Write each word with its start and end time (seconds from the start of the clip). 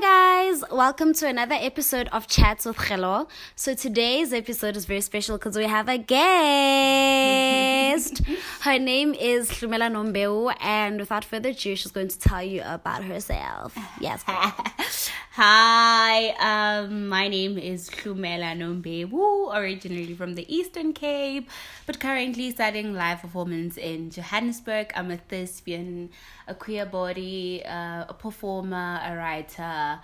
Hi 0.00 0.46
guys, 0.46 0.62
welcome 0.70 1.12
to 1.14 1.26
another 1.26 1.56
episode 1.58 2.06
of 2.12 2.28
Chats 2.28 2.64
with 2.64 2.76
Hello. 2.76 3.26
So 3.56 3.74
today's 3.74 4.32
episode 4.32 4.76
is 4.76 4.84
very 4.84 5.00
special 5.00 5.36
because 5.38 5.56
we 5.56 5.64
have 5.64 5.88
a 5.88 5.98
guest. 5.98 7.18
Her 8.60 8.78
name 8.78 9.12
is 9.14 9.50
Hlumela 9.50 9.90
Nombeu, 9.90 10.54
and 10.60 11.00
without 11.00 11.24
further 11.24 11.48
ado, 11.48 11.74
she's 11.74 11.90
going 11.90 12.06
to 12.06 12.18
tell 12.18 12.44
you 12.44 12.62
about 12.64 13.02
herself. 13.02 13.76
Yes. 14.00 14.22
Hi, 15.40 16.30
um, 16.40 17.06
my 17.06 17.28
name 17.28 17.58
is 17.58 17.88
Hlumela 17.90 18.58
Nombewu, 18.58 19.54
originally 19.54 20.12
from 20.12 20.34
the 20.34 20.44
Eastern 20.52 20.92
Cape, 20.92 21.48
but 21.86 22.00
currently 22.00 22.50
studying 22.50 22.92
live 22.92 23.20
performance 23.20 23.76
in 23.76 24.10
Johannesburg. 24.10 24.90
I'm 24.96 25.12
a 25.12 25.16
thespian, 25.16 26.10
a 26.48 26.56
queer 26.56 26.86
body, 26.86 27.62
uh, 27.64 28.06
a 28.08 28.16
performer, 28.18 29.00
a 29.00 29.14
writer, 29.14 30.00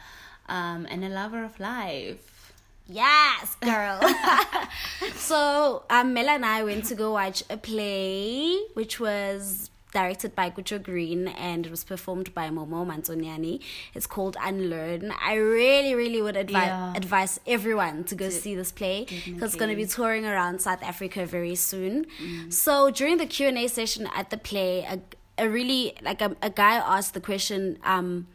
um, 0.49 0.87
and 0.89 1.05
a 1.05 1.09
lover 1.09 1.43
of 1.43 1.59
life. 1.59 2.53
Yes, 2.87 3.57
girl. 3.57 4.01
so, 5.17 5.83
um, 5.91 6.15
Mela 6.15 6.35
and 6.35 6.47
I 6.47 6.63
went 6.63 6.85
to 6.85 6.95
go 6.95 7.11
watch 7.15 7.43
a 7.51 7.57
play, 7.57 8.57
which 8.75 9.01
was 9.01 9.69
directed 9.95 10.35
by 10.35 10.51
Gucho 10.51 10.79
Green 10.83 11.29
and 11.29 11.65
it 11.67 11.71
was 11.71 11.85
performed 11.85 12.35
by 12.35 12.51
Momo 12.51 12.85
Mantoniani. 12.91 13.61
It's 13.95 14.07
called 14.07 14.37
Unlearn. 14.49 15.13
I 15.31 15.35
really, 15.35 15.95
really 15.95 16.21
would 16.21 16.37
advise 16.37 16.69
Yeah. 16.69 16.93
advise 17.03 17.41
everyone 17.47 18.05
to 18.11 18.15
go 18.15 18.29
see 18.29 18.55
this 18.55 18.73
play 18.81 19.07
because 19.09 19.49
it's 19.51 19.57
going 19.63 19.71
to 19.71 19.77
be 19.77 19.87
touring 19.87 20.27
around 20.27 20.61
South 20.61 20.83
Africa 20.83 21.25
very 21.25 21.55
soon. 21.55 22.07
So 22.51 22.91
during 22.91 23.17
the 23.23 23.27
Q 23.27 23.49
and 23.49 23.59
A 23.65 23.67
session 23.69 24.09
at 24.15 24.29
the 24.31 24.37
play, 24.51 24.73
a, 24.95 24.97
a 25.45 25.49
really 25.49 25.83
like 26.03 26.21
a, 26.21 26.31
a 26.43 26.51
guy 26.51 26.75
asked 26.97 27.15
the 27.15 27.21
question, 27.31 27.79
um, 27.85 28.27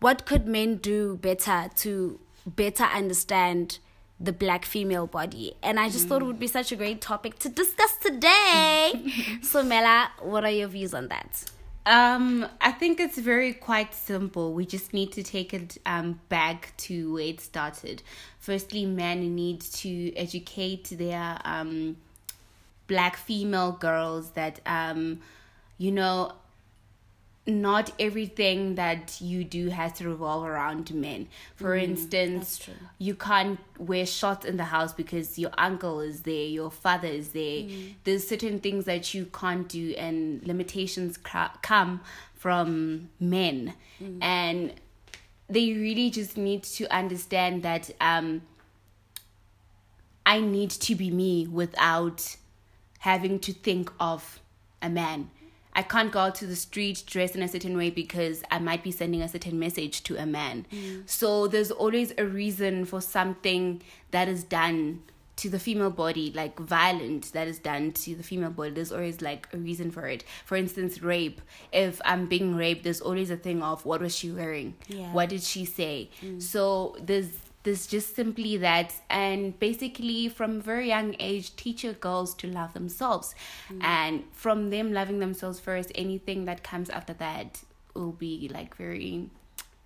"What 0.00 0.18
could 0.26 0.46
men 0.46 0.76
do 0.76 1.16
better 1.16 1.58
to 1.82 2.20
better 2.46 2.84
understand?" 2.84 3.78
The 4.20 4.32
black 4.32 4.64
female 4.64 5.06
body 5.06 5.54
and 5.62 5.78
i 5.78 5.88
just 5.88 6.08
thought 6.08 6.22
it 6.22 6.24
would 6.24 6.40
be 6.40 6.48
such 6.48 6.72
a 6.72 6.76
great 6.76 7.00
topic 7.00 7.38
to 7.38 7.48
discuss 7.48 7.96
today 7.98 8.92
so 9.42 9.62
mela 9.62 10.10
what 10.22 10.44
are 10.44 10.50
your 10.50 10.68
views 10.68 10.92
on 10.94 11.08
that 11.08 11.44
Um, 11.86 12.46
I 12.60 12.72
think 12.72 13.00
it's 13.00 13.16
very 13.18 13.54
quite 13.54 13.94
simple. 13.94 14.52
We 14.52 14.66
just 14.66 14.92
need 14.92 15.10
to 15.12 15.22
take 15.22 15.54
it 15.54 15.78
um 15.86 16.20
back 16.28 16.74
to 16.86 17.14
where 17.14 17.28
it 17.32 17.40
started. 17.40 18.02
Firstly, 18.38 18.84
men 18.84 19.34
need 19.34 19.60
to 19.82 20.14
educate 20.14 20.84
their 20.90 21.38
um 21.46 21.96
black 22.88 23.16
female 23.16 23.72
girls 23.72 24.32
that 24.32 24.60
um 24.66 25.20
you 25.78 25.90
know 25.90 26.32
not 27.48 27.90
everything 27.98 28.74
that 28.74 29.20
you 29.22 29.42
do 29.42 29.70
has 29.70 29.94
to 29.94 30.06
revolve 30.06 30.44
around 30.44 30.92
men. 30.92 31.28
For 31.56 31.76
mm, 31.76 31.82
instance, 31.82 32.68
you 32.98 33.14
can't 33.14 33.58
wear 33.78 34.04
shorts 34.04 34.44
in 34.44 34.58
the 34.58 34.64
house 34.64 34.92
because 34.92 35.38
your 35.38 35.50
uncle 35.56 36.00
is 36.00 36.22
there, 36.22 36.44
your 36.44 36.70
father 36.70 37.08
is 37.08 37.30
there. 37.30 37.62
Mm. 37.62 37.94
There's 38.04 38.28
certain 38.28 38.60
things 38.60 38.84
that 38.84 39.14
you 39.14 39.24
can't 39.26 39.66
do, 39.66 39.94
and 39.96 40.46
limitations 40.46 41.16
cra- 41.16 41.58
come 41.62 42.02
from 42.34 43.08
men. 43.18 43.72
Mm. 44.00 44.18
And 44.22 44.74
they 45.48 45.72
really 45.72 46.10
just 46.10 46.36
need 46.36 46.64
to 46.64 46.94
understand 46.94 47.62
that 47.62 47.90
um, 47.98 48.42
I 50.26 50.42
need 50.42 50.70
to 50.70 50.94
be 50.94 51.10
me 51.10 51.46
without 51.46 52.36
having 52.98 53.38
to 53.40 53.54
think 53.54 53.90
of 53.98 54.40
a 54.82 54.90
man. 54.90 55.30
I 55.78 55.82
can't 55.82 56.10
go 56.10 56.18
out 56.18 56.34
to 56.36 56.46
the 56.46 56.56
street 56.56 57.04
dressed 57.06 57.36
in 57.36 57.42
a 57.42 57.46
certain 57.46 57.76
way 57.76 57.90
because 57.90 58.42
I 58.50 58.58
might 58.58 58.82
be 58.82 58.90
sending 58.90 59.22
a 59.22 59.28
certain 59.28 59.60
message 59.60 60.02
to 60.02 60.16
a 60.16 60.26
man. 60.26 60.66
Mm. 60.72 61.08
So 61.08 61.46
there's 61.46 61.70
always 61.70 62.12
a 62.18 62.26
reason 62.26 62.84
for 62.84 63.00
something 63.00 63.80
that 64.10 64.26
is 64.26 64.42
done 64.42 65.04
to 65.36 65.48
the 65.48 65.60
female 65.60 65.90
body, 65.90 66.32
like 66.34 66.58
violent 66.58 67.32
that 67.32 67.46
is 67.46 67.60
done 67.60 67.92
to 67.92 68.16
the 68.16 68.24
female 68.24 68.50
body. 68.50 68.70
There's 68.70 68.90
always 68.90 69.22
like 69.22 69.46
a 69.52 69.56
reason 69.56 69.92
for 69.92 70.08
it. 70.08 70.24
For 70.44 70.56
instance, 70.56 71.00
rape. 71.00 71.40
If 71.72 72.00
I'm 72.04 72.26
being 72.26 72.56
raped, 72.56 72.82
there's 72.82 73.00
always 73.00 73.30
a 73.30 73.36
thing 73.36 73.62
of 73.62 73.86
what 73.86 74.00
was 74.00 74.16
she 74.16 74.32
wearing? 74.32 74.74
Yeah. 74.88 75.12
What 75.12 75.28
did 75.28 75.44
she 75.44 75.64
say? 75.64 76.10
Mm. 76.24 76.42
So 76.42 76.96
there's 77.00 77.30
there's 77.68 77.86
just 77.86 78.16
simply 78.16 78.56
that. 78.56 78.94
And 79.10 79.58
basically 79.58 80.30
from 80.30 80.56
a 80.56 80.60
very 80.60 80.88
young 80.88 81.14
age 81.20 81.54
teach 81.54 81.84
your 81.84 81.92
girls 81.92 82.34
to 82.36 82.46
love 82.46 82.72
themselves. 82.72 83.34
Mm. 83.70 83.84
And 83.84 84.24
from 84.32 84.70
them 84.70 84.94
loving 84.94 85.18
themselves 85.18 85.60
first 85.60 85.92
anything 85.94 86.46
that 86.46 86.62
comes 86.62 86.88
after 86.88 87.12
that 87.14 87.60
will 87.92 88.12
be 88.12 88.50
like 88.52 88.74
very 88.76 89.28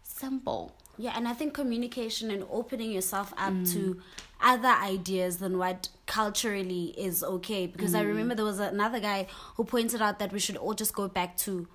simple. 0.05 0.77
Yeah 0.97 1.15
and 1.17 1.27
i 1.27 1.33
think 1.33 1.55
communication 1.55 2.31
and 2.31 2.45
opening 2.51 2.93
yourself 2.93 3.33
up 3.37 3.55
to 3.75 3.81
mm. 3.95 4.01
other 4.43 4.69
ideas 4.69 5.39
than 5.39 5.59
what 5.59 5.89
culturally 6.07 6.95
is 6.97 7.25
okay. 7.25 7.67
Because 7.67 7.95
i 7.97 8.05
mm. 8.05 8.09
remember 8.09 8.37
there 8.37 8.45
was 8.45 8.61
another 8.61 9.01
guy 9.01 9.27
who 9.57 9.65
pointed 9.65 10.01
out 10.01 10.21
that 10.21 10.33
we 10.33 10.39
should 10.39 10.57
all 10.57 10.75
just 10.75 10.95
go 10.95 11.09
back 11.09 11.37
to 11.39 11.67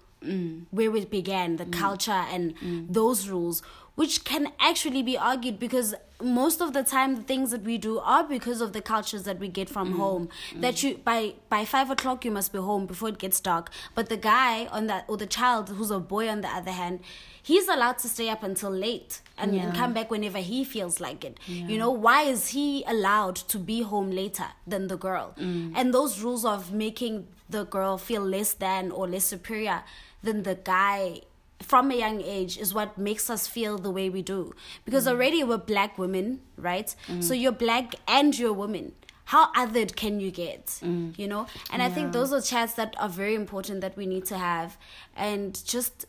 where 0.71 0.91
we 0.91 1.05
began 1.05 1.57
the 1.57 1.65
mm. 1.65 1.73
culture 1.73 2.11
and 2.11 2.57
mm. 2.59 2.85
those 2.91 3.29
rules 3.29 3.61
which 3.95 4.23
can 4.23 4.51
actually 4.59 5.01
be 5.01 5.17
argued 5.17 5.57
because 5.57 5.95
most 6.21 6.61
of 6.61 6.73
the 6.73 6.83
time 6.83 7.15
the 7.15 7.23
things 7.23 7.49
that 7.49 7.63
we 7.63 7.79
do 7.79 7.97
are 7.97 8.23
because 8.23 8.61
of 8.61 8.71
the 8.73 8.81
cultures 8.81 9.23
that 9.23 9.39
we 9.39 9.47
get 9.47 9.67
from 9.67 9.93
mm. 9.93 9.97
home. 9.97 10.29
That 10.55 10.83
you 10.83 10.97
by 10.97 11.33
by 11.49 11.65
five 11.65 11.89
o'clock 11.89 12.23
you 12.23 12.31
must 12.31 12.53
be 12.53 12.59
home 12.59 12.85
before 12.85 13.09
it 13.09 13.17
gets 13.17 13.39
dark. 13.39 13.71
But 13.95 14.09
the 14.09 14.17
guy 14.17 14.67
on 14.67 14.85
that 14.85 15.05
or 15.07 15.17
the 15.17 15.25
child 15.25 15.69
who's 15.69 15.89
a 15.89 15.99
boy 15.99 16.29
on 16.29 16.41
the 16.41 16.47
other 16.47 16.71
hand 16.71 16.99
he's 17.41 17.67
allowed 17.69 17.97
to 17.97 18.09
stay 18.09 18.29
up 18.29 18.43
until 18.43 18.69
late 18.69 19.21
and, 19.37 19.55
and 19.55 19.73
come 19.73 19.93
back 19.93 20.11
whenever 20.11 20.39
he 20.39 20.65
feels 20.65 20.99
like 20.99 21.23
it. 21.23 21.39
You 21.47 21.77
know 21.77 21.91
why 21.91 22.23
is 22.23 22.49
he 22.49 22.83
allowed 22.85 23.37
to 23.53 23.57
be 23.57 23.81
home 23.83 24.11
later 24.11 24.47
than 24.67 24.87
the 24.89 24.97
girl? 24.97 25.33
And 25.37 25.93
those 25.93 26.21
rules 26.21 26.43
of 26.43 26.73
making 26.73 27.27
the 27.49 27.65
girl 27.65 27.97
feel 27.97 28.21
less 28.21 28.53
than 28.53 28.91
or 28.91 29.07
less 29.07 29.25
superior 29.25 29.83
than 30.23 30.43
the 30.43 30.55
guy 30.55 31.21
from 31.61 31.91
a 31.91 31.95
young 31.95 32.21
age 32.21 32.57
is 32.57 32.73
what 32.73 32.97
makes 32.97 33.29
us 33.29 33.47
feel 33.47 33.77
the 33.77 33.89
way 33.89 34.09
we 34.09 34.21
do. 34.21 34.53
Because 34.85 35.05
mm. 35.05 35.11
already 35.11 35.43
we're 35.43 35.57
black 35.57 35.97
women 35.97 36.41
right? 36.57 36.93
Mm. 37.07 37.23
So 37.23 37.33
you're 37.33 37.51
black 37.51 37.95
and 38.07 38.37
you're 38.37 38.49
a 38.49 38.53
woman. 38.53 38.93
How 39.25 39.51
othered 39.53 39.95
can 39.95 40.19
you 40.19 40.31
get 40.31 40.65
mm. 40.83 41.17
you 41.17 41.27
know? 41.27 41.47
And 41.71 41.81
i 41.81 41.89
think 41.89 42.13
those 42.13 42.31
are 42.31 42.41
chats 42.41 42.73
that 42.73 42.95
are 42.97 43.09
very 43.09 43.35
important 43.35 43.81
that 43.81 43.97
we 43.97 44.05
need 44.05 44.25
to 44.25 44.37
have. 44.37 44.77
And 45.15 45.63
just 45.65 46.05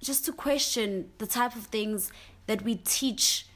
just 0.00 0.24
to 0.26 0.32
question 0.32 1.10
the 1.18 1.26
type 1.26 1.56
of 1.56 1.64
things 1.64 2.12
that 2.46 2.62
we 2.62 2.76
teach 2.76 3.47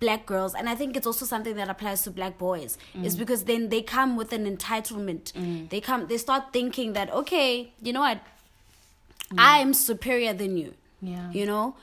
black 0.00 0.26
girls 0.26 0.54
and 0.54 0.68
i 0.68 0.74
think 0.74 0.96
it's 0.96 1.06
also 1.06 1.24
something 1.24 1.56
that 1.56 1.68
applies 1.68 2.02
to 2.02 2.10
black 2.10 2.38
boys 2.38 2.78
is 3.02 3.16
mm. 3.16 3.18
because 3.18 3.44
then 3.44 3.68
they 3.68 3.82
come 3.82 4.16
with 4.16 4.32
an 4.32 4.44
entitlement. 4.44 5.32
Mm. 5.32 5.68
They 5.70 5.80
come 5.80 6.06
they 6.06 6.18
start 6.18 6.52
thinking 6.52 6.92
that 6.92 7.10
okay 7.12 7.72
you 7.82 7.92
know 7.92 8.00
what? 8.00 8.18
Mm. 9.32 9.36
I'm 9.38 9.74
superior 9.74 10.32
than 10.32 10.56
you 10.56 10.74
Yeah. 11.00 11.30
you 11.32 11.46
know? 11.46 11.76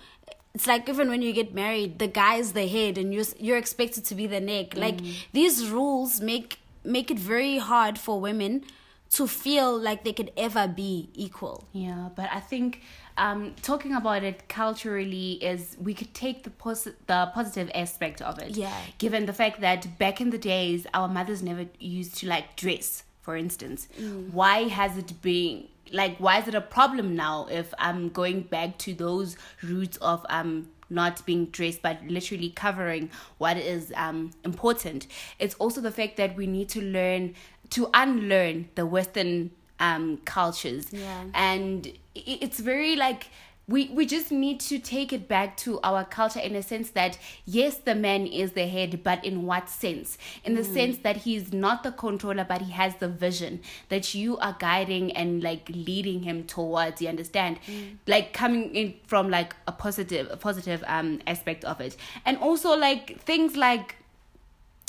It's 0.53 0.67
like 0.67 0.87
even 0.87 1.09
when 1.09 1.21
you 1.21 1.33
get 1.33 1.53
married 1.53 1.99
the 1.99 2.07
guy's 2.07 2.53
the 2.53 2.67
head 2.67 2.97
and 2.97 3.13
you're 3.13 3.25
you're 3.37 3.57
expected 3.57 4.05
to 4.05 4.15
be 4.15 4.25
the 4.27 4.39
neck. 4.39 4.75
Like 4.75 4.99
these 5.33 5.69
rules 5.69 6.21
make 6.21 6.59
make 6.83 7.11
it 7.11 7.19
very 7.19 7.57
hard 7.57 7.97
for 7.99 8.21
women 8.21 8.63
to 9.11 9.27
feel 9.27 9.77
like 9.77 10.03
they 10.03 10.13
could 10.13 10.31
ever 10.37 10.67
be 10.67 11.09
equal. 11.13 11.67
Yeah, 11.73 12.09
but 12.15 12.29
I 12.31 12.39
think 12.39 12.81
um, 13.17 13.53
talking 13.61 13.93
about 13.93 14.23
it 14.23 14.47
culturally 14.49 15.33
is 15.33 15.77
we 15.81 15.93
could 15.93 16.13
take 16.13 16.43
the 16.43 16.49
pos- 16.49 16.87
the 17.07 17.31
positive 17.33 17.71
aspect 17.73 18.21
of 18.21 18.39
it. 18.39 18.51
Yeah. 18.57 18.77
Given 18.97 19.25
the 19.25 19.33
fact 19.33 19.61
that 19.61 19.97
back 19.97 20.19
in 20.19 20.29
the 20.31 20.37
days, 20.37 20.85
our 20.93 21.07
mothers 21.07 21.41
never 21.41 21.65
used 21.79 22.17
to 22.17 22.27
like 22.27 22.55
dress, 22.55 23.03
for 23.21 23.35
instance. 23.37 23.87
Why 24.31 24.63
has 24.67 24.97
it 24.97 25.21
been 25.21 25.67
like? 25.91 26.17
Why 26.17 26.39
is 26.39 26.47
it 26.47 26.55
a 26.55 26.61
problem 26.61 27.15
now 27.15 27.47
if 27.49 27.73
I'm 27.79 28.09
going 28.09 28.41
back 28.41 28.77
to 28.79 28.93
those 28.93 29.37
roots 29.63 29.97
of 29.97 30.25
um 30.29 30.69
not 30.87 31.25
being 31.25 31.45
dressed 31.47 31.81
but 31.81 31.97
literally 32.07 32.51
covering 32.51 33.09
what 33.39 33.57
is 33.57 33.91
um 33.95 34.29
important 34.43 35.07
it's 35.39 35.55
also 35.55 35.81
the 35.81 35.89
fact 35.91 36.15
that 36.15 36.35
we 36.35 36.45
need 36.45 36.69
to 36.69 36.79
learn 36.79 37.33
to 37.71 37.89
unlearn 37.95 38.69
the 38.75 38.85
western 38.85 39.49
um 39.79 40.17
cultures 40.25 40.93
Yeah. 40.93 41.23
and 41.33 41.91
it's 42.15 42.59
very 42.59 42.95
like 42.95 43.27
we 43.67 43.89
we 43.89 44.05
just 44.05 44.31
need 44.31 44.59
to 44.59 44.77
take 44.77 45.11
it 45.11 45.27
back 45.27 45.57
to 45.57 45.79
our 45.83 46.05
culture 46.05 46.39
in 46.39 46.55
a 46.55 46.61
sense 46.61 46.91
that 46.91 47.17
yes 47.45 47.77
the 47.77 47.95
man 47.95 48.27
is 48.27 48.51
the 48.51 48.67
head 48.67 49.03
but 49.03 49.25
in 49.25 49.43
what 49.43 49.67
sense? 49.69 50.17
In 50.43 50.53
the 50.53 50.63
sense 50.63 50.97
that 50.99 51.17
he's 51.17 51.51
not 51.51 51.81
the 51.81 51.91
controller 51.91 52.45
but 52.47 52.61
he 52.61 52.71
has 52.73 52.95
the 52.97 53.07
vision 53.07 53.61
that 53.89 54.13
you 54.13 54.37
are 54.37 54.55
guiding 54.59 55.11
and 55.13 55.41
like 55.41 55.67
leading 55.69 56.21
him 56.23 56.43
towards 56.43 57.01
you 57.01 57.09
understand? 57.09 57.57
Like 58.05 58.33
coming 58.33 58.75
in 58.75 58.93
from 59.07 59.29
like 59.29 59.55
a 59.67 59.71
positive 59.71 60.27
a 60.29 60.37
positive 60.37 60.83
um 60.87 61.21
aspect 61.25 61.65
of 61.65 61.81
it. 61.81 61.97
And 62.23 62.37
also 62.37 62.77
like 62.77 63.19
things 63.21 63.55
like 63.57 63.95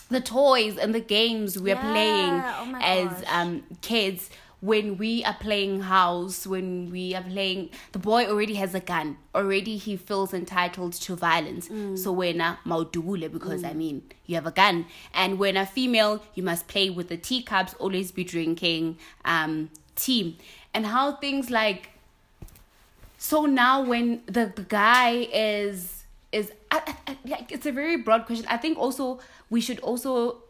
the 0.08 0.20
toys 0.20 0.76
and 0.76 0.94
the 0.94 1.00
games 1.00 1.58
we're 1.58 1.74
Yeah, 1.74 1.90
playing 1.90 2.34
oh 2.34 2.76
as 2.80 3.24
um 3.28 3.64
kids 3.80 4.30
when 4.70 4.96
we 4.98 5.12
are 5.24 5.36
playing 5.46 5.80
house, 5.82 6.46
when 6.46 6.90
we 6.90 7.14
are 7.14 7.22
playing, 7.22 7.70
the 7.92 7.98
boy 7.98 8.22
already 8.26 8.54
has 8.62 8.74
a 8.74 8.80
gun. 8.80 9.16
Already 9.34 9.76
he 9.86 9.96
feels 9.96 10.32
entitled 10.34 10.94
to 11.06 11.14
violence. 11.14 11.68
So 12.02 12.10
when 12.12 12.40
a 12.40 12.58
maudubule, 12.66 13.30
because 13.36 13.62
I 13.64 13.74
mean, 13.82 14.02
you 14.26 14.34
have 14.34 14.46
a 14.46 14.56
gun. 14.62 14.86
And 15.14 15.38
when 15.38 15.56
a 15.56 15.66
female, 15.76 16.14
you 16.34 16.42
must 16.42 16.66
play 16.68 16.90
with 16.90 17.08
the 17.08 17.16
teacups, 17.16 17.74
always 17.78 18.10
be 18.12 18.24
drinking 18.24 18.98
um, 19.24 19.70
tea. 19.94 20.36
And 20.74 20.86
how 20.86 21.12
things 21.24 21.48
like, 21.50 21.90
so 23.18 23.46
now 23.46 23.82
when 23.82 24.22
the, 24.26 24.52
the 24.54 24.62
guy 24.62 25.28
is, 25.32 26.04
is 26.32 26.52
I, 26.70 26.94
I- 27.06 27.16
like, 27.24 27.52
it's 27.52 27.66
a 27.66 27.72
very 27.72 27.96
broad 27.96 28.26
question. 28.26 28.46
I 28.48 28.56
think 28.56 28.78
also 28.78 29.20
we 29.50 29.60
should 29.60 29.80
also 29.80 30.42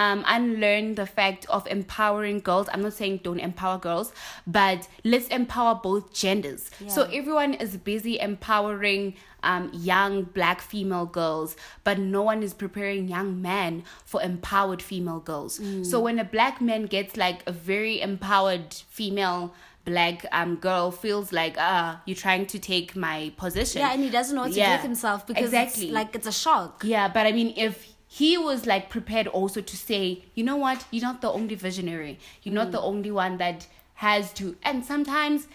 um, 0.00 0.18
unlearn 0.28 0.94
the 0.94 1.06
fact 1.06 1.42
of 1.56 1.66
empowering 1.66 2.38
girls. 2.48 2.66
I'm 2.72 2.82
not 2.82 2.92
saying 3.00 3.14
don't 3.24 3.40
empower 3.40 3.78
girls, 3.78 4.12
but 4.46 4.80
let's 5.12 5.26
empower 5.28 5.74
both 5.74 6.12
genders. 6.22 6.70
So 6.86 7.02
everyone 7.18 7.52
is 7.54 7.76
busy 7.76 8.14
empowering 8.20 9.14
um, 9.42 9.64
young 9.72 10.22
black 10.38 10.60
female 10.60 11.06
girls, 11.20 11.56
but 11.82 11.98
no 11.98 12.22
one 12.22 12.40
is 12.44 12.54
preparing 12.54 13.08
young 13.08 13.42
men 13.42 13.82
for 14.04 14.22
empowered 14.22 14.82
female 14.90 15.20
girls. 15.30 15.60
So 15.90 15.98
when 16.06 16.18
a 16.20 16.24
black 16.36 16.60
man 16.60 16.82
gets 16.86 17.16
like 17.16 17.40
a 17.46 17.52
very 17.52 18.00
empowered 18.00 18.72
female 18.98 19.42
black 19.84 20.26
um 20.32 20.56
girl 20.56 20.90
feels 20.90 21.32
like 21.32 21.54
ah 21.56 22.02
you're 22.04 22.14
trying 22.26 22.44
to 22.44 22.58
take 22.58 22.94
my 22.94 23.32
position 23.38 23.80
Yeah, 23.80 23.94
and 23.94 24.02
he 24.02 24.10
doesn't 24.10 24.34
know 24.36 24.42
what 24.42 24.48
to 24.48 24.54
do 24.54 24.60
Yeah, 24.60 24.74
with 24.76 24.82
himself 24.82 25.26
because 25.26 25.44
exactly 25.44 25.84
it's 25.84 25.92
like 25.98 26.10
it's 26.14 26.26
a 26.26 26.32
shock. 26.44 26.82
yeah, 26.84 27.08
but 27.08 27.24
I 27.26 27.32
mean, 27.32 27.54
if 27.56 27.74
he 28.08 28.38
was 28.38 28.66
like 28.66 28.88
prepared 28.88 29.26
also 29.26 29.60
to 29.60 29.76
say, 29.76 30.24
you 30.34 30.42
know 30.42 30.56
what, 30.56 30.86
you're 30.90 31.02
not 31.02 31.20
the 31.20 31.30
only 31.30 31.54
visionary, 31.54 32.18
you're 32.42 32.54
not 32.54 32.68
mm. 32.68 32.72
the 32.72 32.80
only 32.80 33.10
one 33.10 33.36
that 33.36 33.66
has 33.94 34.32
to, 34.34 34.56
and 34.62 34.84
sometimes 34.84 35.46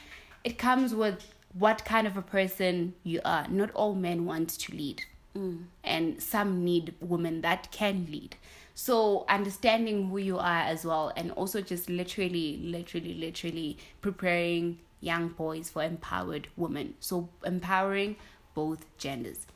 it 0.44 0.58
comes 0.58 0.94
with 0.94 1.34
what 1.58 1.84
kind 1.84 2.06
of 2.06 2.16
a 2.16 2.22
person 2.22 2.94
you 3.04 3.22
are. 3.26 3.48
Not 3.48 3.72
all 3.74 3.96
men 3.96 4.26
want 4.26 4.50
to 4.50 4.76
lead, 4.76 5.04
mm. 5.36 5.64
and 5.84 6.22
some 6.22 6.64
need 6.64 6.94
women 7.00 7.42
that 7.42 7.72
can 7.72 8.08
lead. 8.12 8.36
So 8.76 9.26
understanding 9.30 10.10
who 10.10 10.18
you 10.18 10.38
are 10.38 10.62
as 10.62 10.86
well, 10.86 11.12
and 11.16 11.32
also 11.32 11.62
just 11.62 11.90
literally, 11.90 12.58
literally, 12.58 13.14
literally 13.14 13.78
preparing 14.02 14.80
young 15.00 15.30
boys 15.30 15.70
for 15.70 15.84
empowered 15.84 16.48
women. 16.56 16.96
So 17.00 17.30
empowering 17.46 18.16
both 18.54 18.86
genders. 18.98 19.48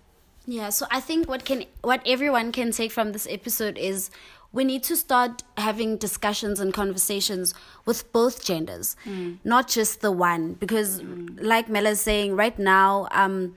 Yeah, 0.47 0.69
so 0.69 0.85
I 0.89 1.01
think 1.01 1.27
what 1.27 1.43
can 1.43 1.65
what 1.81 2.01
everyone 2.05 2.53
can 2.53 2.71
take 2.71 2.91
from 2.93 3.11
this 3.11 3.27
episode 3.29 3.77
is 3.77 4.09
we 4.53 4.63
need 4.63 4.81
to 4.83 4.95
start 4.95 5.43
having 5.57 5.97
discussions 5.97 6.61
and 6.61 6.73
conversations 6.73 7.53
with 7.85 8.09
both 8.13 8.45
genders, 8.45 8.95
mm. 9.05 9.37
not 9.43 9.67
just 9.67 9.99
the 9.99 10.11
one. 10.11 10.53
Because, 10.53 11.01
mm. 11.01 11.37
like 11.41 11.67
Mela's 11.67 11.99
saying, 11.99 12.37
right 12.37 12.57
now, 12.57 13.09
um, 13.11 13.55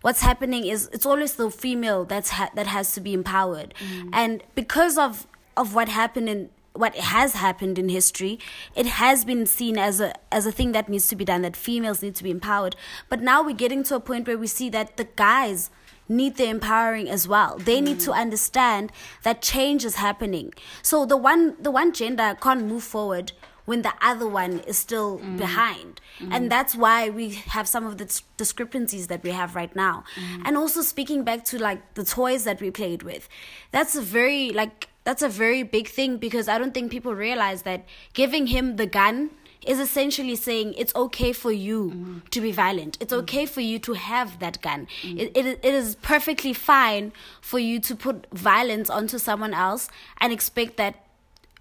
what's 0.00 0.22
happening 0.22 0.66
is 0.66 0.88
it's 0.94 1.04
always 1.04 1.34
the 1.34 1.50
female 1.50 2.06
that's 2.06 2.30
ha- 2.30 2.50
that 2.54 2.66
has 2.66 2.94
to 2.94 3.02
be 3.02 3.12
empowered, 3.12 3.74
mm. 3.78 4.08
and 4.14 4.42
because 4.54 4.96
of 4.96 5.26
of 5.58 5.74
what 5.74 5.90
happened 5.90 6.30
in 6.30 6.48
what 6.72 6.94
has 6.96 7.34
happened 7.34 7.78
in 7.78 7.90
history, 7.90 8.38
it 8.74 8.86
has 8.86 9.26
been 9.26 9.44
seen 9.44 9.76
as 9.76 10.00
a 10.00 10.14
as 10.32 10.46
a 10.46 10.52
thing 10.52 10.72
that 10.72 10.88
needs 10.88 11.06
to 11.08 11.16
be 11.16 11.24
done. 11.26 11.42
That 11.42 11.54
females 11.54 12.02
need 12.02 12.14
to 12.14 12.24
be 12.24 12.30
empowered, 12.30 12.76
but 13.10 13.20
now 13.20 13.42
we're 13.42 13.54
getting 13.54 13.82
to 13.84 13.96
a 13.96 14.00
point 14.00 14.26
where 14.26 14.38
we 14.38 14.46
see 14.46 14.70
that 14.70 14.96
the 14.96 15.08
guys 15.16 15.70
need 16.10 16.36
the 16.36 16.48
empowering 16.48 17.08
as 17.08 17.26
well. 17.26 17.56
They 17.58 17.80
need 17.80 18.00
to 18.00 18.10
mm. 18.10 18.16
understand 18.16 18.92
that 19.22 19.40
change 19.40 19.84
is 19.84 19.94
happening. 19.94 20.52
So 20.82 21.06
the 21.06 21.16
one 21.16 21.56
the 21.62 21.70
one 21.70 21.92
gender 21.92 22.36
can't 22.40 22.66
move 22.66 22.82
forward 22.82 23.32
when 23.64 23.82
the 23.82 23.92
other 24.02 24.26
one 24.26 24.58
is 24.60 24.76
still 24.76 25.20
mm. 25.20 25.38
behind. 25.38 26.00
Mm. 26.18 26.34
And 26.34 26.50
that's 26.50 26.74
why 26.74 27.08
we 27.08 27.30
have 27.56 27.68
some 27.68 27.86
of 27.86 27.98
the 27.98 28.04
dis- 28.04 28.24
discrepancies 28.36 29.06
that 29.06 29.22
we 29.22 29.30
have 29.30 29.54
right 29.54 29.74
now. 29.76 30.02
And 30.44 30.56
also 30.56 30.82
speaking 30.82 31.22
back 31.22 31.44
to 31.46 31.58
like 31.58 31.94
the 31.94 32.04
toys 32.04 32.44
that 32.44 32.60
we 32.60 32.70
played 32.70 33.04
with. 33.04 33.28
That's 33.70 33.94
a 33.94 34.02
very 34.02 34.50
like 34.50 34.88
that's 35.04 35.22
a 35.22 35.28
very 35.28 35.62
big 35.62 35.88
thing 35.88 36.18
because 36.18 36.48
I 36.48 36.58
don't 36.58 36.74
think 36.74 36.90
people 36.90 37.14
realize 37.14 37.62
that 37.62 37.84
giving 38.12 38.48
him 38.48 38.76
the 38.76 38.86
gun 38.86 39.30
is 39.66 39.78
essentially 39.78 40.36
saying 40.36 40.74
it's 40.74 40.94
okay 40.94 41.32
for 41.32 41.52
you 41.52 42.22
to 42.30 42.40
be 42.40 42.52
violent. 42.52 42.96
It's 43.00 43.12
okay 43.12 43.46
for 43.46 43.60
you 43.60 43.78
to 43.80 43.92
have 43.94 44.38
that 44.38 44.60
gun. 44.62 44.88
It, 45.02 45.36
it, 45.36 45.46
it 45.62 45.74
is 45.74 45.96
perfectly 45.96 46.52
fine 46.52 47.12
for 47.40 47.58
you 47.58 47.80
to 47.80 47.94
put 47.94 48.26
violence 48.32 48.88
onto 48.88 49.18
someone 49.18 49.52
else 49.54 49.88
and 50.20 50.32
expect 50.32 50.76
that 50.78 51.04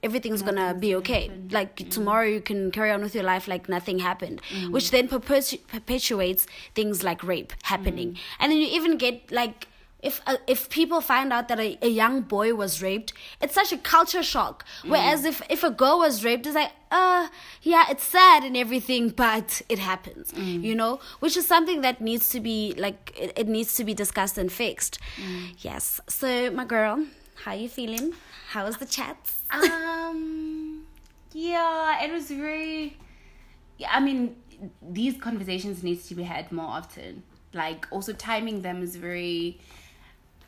everything's 0.02 0.42
gonna 0.42 0.74
be 0.74 0.96
okay. 0.96 1.30
Like 1.52 1.90
tomorrow 1.90 2.26
you 2.26 2.40
can 2.42 2.72
carry 2.72 2.90
on 2.92 3.02
with 3.02 3.14
your 3.14 3.24
life 3.26 3.48
like 3.48 3.68
nothing 3.68 4.00
happened, 4.00 4.42
which 4.70 4.92
then 4.92 5.08
perpetu- 5.10 5.60
perpetuates 5.68 6.48
things 6.74 7.04
like 7.04 7.22
rape 7.24 7.52
happening. 7.64 8.18
And 8.40 8.52
then 8.52 8.60
you 8.60 8.68
even 8.68 8.98
get 8.98 9.30
like 9.32 9.68
if 10.02 10.22
uh, 10.26 10.38
if 10.48 10.70
people 10.70 11.02
find 11.02 11.34
out 11.34 11.48
that 11.50 11.60
a, 11.60 11.78
a 11.82 11.90
young 11.90 12.22
boy 12.22 12.54
was 12.54 12.82
raped, 12.82 13.14
it's 13.42 13.54
such 13.54 13.72
a 13.74 13.78
culture 13.78 14.24
shock. 14.24 14.66
Whereas 14.86 15.26
if 15.26 15.42
if 15.50 15.64
a 15.64 15.72
girl 15.72 16.00
was 16.00 16.24
raped, 16.24 16.46
it's 16.46 16.56
like, 16.56 16.72
uh, 16.92 17.28
yeah, 17.62 17.86
it's 17.90 18.04
sad 18.04 18.44
and 18.44 18.56
everything, 18.56 19.10
but 19.10 19.62
it 19.70 19.80
happens, 19.80 20.34
you 20.34 20.74
know, 20.76 21.00
which 21.20 21.36
is 21.36 21.46
something 21.48 21.82
that 21.82 22.00
needs 22.02 22.30
to 22.30 22.40
be 22.40 22.74
like 22.78 23.14
it, 23.20 23.34
it 23.36 23.48
needs 23.48 23.76
to 23.76 23.84
be 23.84 23.94
discussed 23.94 24.38
and 24.38 24.52
fixed. 24.52 25.00
Yes. 25.60 26.00
So 26.08 26.50
my 26.52 26.66
girl, 26.66 27.06
how 27.44 27.54
you 27.54 27.70
feeling? 27.70 28.14
How 28.50 28.66
was 28.66 28.78
the 28.78 28.86
chat 28.86 29.18
Um, 29.52 30.86
yeah, 31.34 32.04
it 32.04 32.12
was 32.12 32.30
very. 32.32 32.98
Yeah, 33.78 33.90
I 33.92 34.00
mean, 34.00 34.36
these 34.82 35.18
conversations 35.18 35.84
needs 35.84 36.08
to 36.08 36.16
be 36.16 36.24
had 36.24 36.52
more 36.52 36.66
often. 36.68 37.24
Like, 37.54 37.88
also 37.92 38.14
timing 38.14 38.62
them 38.62 38.84
is 38.84 38.96
very. 38.96 39.60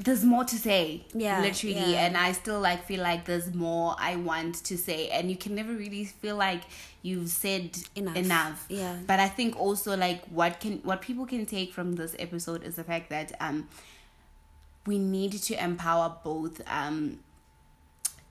There's 0.04 0.24
more 0.24 0.44
to 0.46 0.58
say, 0.58 1.06
Yeah, 1.14 1.42
literally, 1.42 1.76
yeah. 1.94 2.06
and 2.06 2.18
I 2.18 2.32
still 2.32 2.60
like 2.60 2.86
feel 2.86 3.02
like 3.04 3.26
there's 3.26 3.54
more 3.54 3.96
I 4.00 4.16
want 4.16 4.56
to 4.66 4.78
say, 4.78 5.10
and 5.10 5.30
you 5.30 5.38
can 5.38 5.54
never 5.54 5.74
really 5.74 6.06
feel 6.06 6.36
like 6.38 6.62
you've 7.04 7.30
said 7.30 7.78
Enough. 7.96 8.16
enough. 8.16 8.66
Yeah. 8.70 8.98
But 9.06 9.20
I 9.20 9.28
think 9.28 9.60
also 9.60 9.96
like 9.96 10.26
what 10.30 10.60
can 10.60 10.80
what 10.84 11.02
people 11.02 11.26
can 11.26 11.46
take 11.46 11.72
from 11.74 11.96
this 11.96 12.16
episode 12.18 12.64
is 12.64 12.76
the 12.78 12.84
fact 12.84 13.10
that 13.12 13.32
um 13.40 13.68
we 14.88 14.98
need 14.98 15.34
to 15.34 15.64
empower 15.64 16.16
both 16.24 16.62
um 16.68 17.20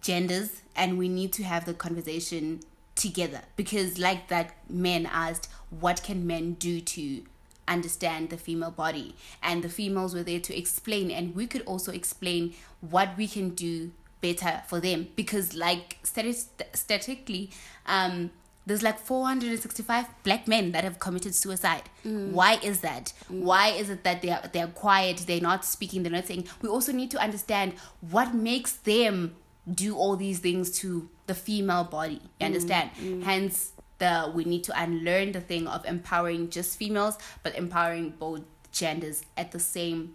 genders 0.03 0.63
and 0.75 0.99
we 0.99 1.09
need 1.09 1.33
to 1.35 1.45
have 1.45 1.67
the 1.67 1.75
conversation 1.75 2.61
together 2.97 3.43
because 3.57 3.99
like 3.99 4.29
that 4.29 4.55
man 4.69 5.07
asked 5.07 5.49
what 5.79 6.03
can 6.03 6.27
men 6.27 6.55
do 6.55 6.81
to 6.81 7.23
understand 7.71 8.31
the 8.31 8.37
female 8.37 8.71
body 8.71 9.15
and 9.43 9.63
the 9.63 9.69
females 9.69 10.15
were 10.15 10.23
there 10.23 10.41
to 10.41 10.57
explain 10.57 11.11
and 11.11 11.35
we 11.35 11.47
could 11.47 11.63
also 11.63 11.93
explain 11.93 12.53
what 12.81 13.17
we 13.17 13.27
can 13.27 13.51
do 13.51 13.93
better 14.21 14.63
for 14.67 14.81
them 14.81 15.09
because 15.17 15.55
like 15.55 15.99
statistically 16.03 17.51
um 17.87 18.31
there's 18.67 18.83
like 18.83 18.99
465 18.99 20.07
black 20.23 20.47
men 20.47 20.73
that 20.73 20.85
have 20.85 20.99
committed 21.01 21.35
suicide. 21.35 21.85
Mm. 22.05 22.33
Why 22.33 22.59
is 22.63 22.81
that? 22.81 23.13
Mm. 23.33 23.41
Why 23.41 23.69
is 23.69 23.91
it 23.91 24.05
that 24.05 24.23
they're 24.23 24.41
they're 24.53 24.69
quiet, 24.69 25.25
they're 25.27 25.41
not 25.41 25.65
speaking, 25.65 26.03
they're 26.03 26.13
not 26.13 26.27
saying? 26.27 26.47
We 26.63 26.69
also 26.69 26.93
need 26.93 27.11
to 27.13 27.19
understand 27.19 27.73
what 28.01 28.35
makes 28.35 28.73
them 28.73 29.35
do 29.73 29.97
all 29.97 30.15
these 30.15 30.39
things 30.39 30.71
to 30.81 31.09
the 31.27 31.35
female 31.35 31.85
body. 31.85 32.21
You 32.39 32.45
mm. 32.45 32.47
understand? 32.47 32.91
Hence 33.25 33.73
the 34.01 34.33
we 34.35 34.45
need 34.45 34.65
to 34.65 34.83
unlearn 34.83 35.31
the 35.31 35.41
thing 35.41 35.69
of 35.69 35.85
empowering 35.85 36.51
just 36.51 36.77
females, 36.77 37.17
but 37.45 37.55
empowering 37.55 38.15
both 38.19 38.43
genders 38.73 39.23
at 39.37 39.53
the 39.53 39.61
same 39.61 40.15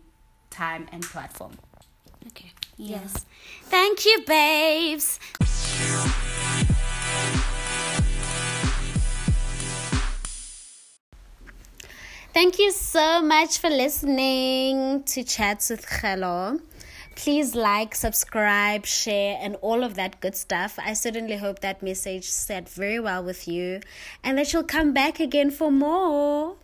time 0.49 0.87
and 0.91 1.03
platform. 1.03 1.53
Okay. 2.27 2.51
Yes. 2.77 3.25
Thank 3.63 4.05
you, 4.05 4.23
babes. 4.27 5.19
Thank 12.33 12.59
you 12.59 12.71
so 12.71 13.21
much 13.21 13.59
for 13.59 13.69
listening 13.69 15.03
to 15.03 15.23
Chats 15.23 15.69
with 15.69 15.85
Hello. 15.85 16.59
Please 17.15 17.55
like, 17.55 17.95
subscribe, 17.95 18.85
share, 18.85 19.37
and 19.41 19.55
all 19.61 19.83
of 19.83 19.95
that 19.95 20.19
good 20.19 20.35
stuff. 20.35 20.77
I 20.77 20.93
certainly 20.93 21.37
hope 21.37 21.59
that 21.59 21.81
message 21.81 22.29
sat 22.29 22.69
very 22.69 22.99
well 22.99 23.23
with 23.23 23.47
you 23.47 23.81
and 24.23 24.37
that 24.37 24.53
you'll 24.53 24.63
come 24.63 24.93
back 24.93 25.19
again 25.19 25.49
for 25.49 25.71
more. 25.71 26.55